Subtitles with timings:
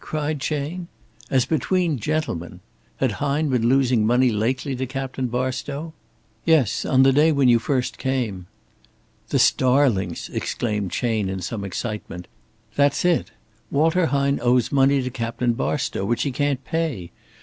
[0.01, 0.87] cried Chayne.
[1.29, 2.59] "'As between gentlemen.'
[2.97, 5.93] Had Hine been losing money lately to Captain Barstow?"
[6.43, 8.47] "Yes, on the day when you first came."
[9.29, 12.27] "The starlings," exclaimed Chayne in some excitement.
[12.75, 13.29] "That's it
[13.69, 17.11] Walter Hine owes money to Captain Barstow which he can't pay.